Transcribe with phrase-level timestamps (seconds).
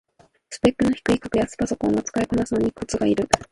[0.49, 3.29] スペックの低い格安パソコンは使いこなすのにコツがいる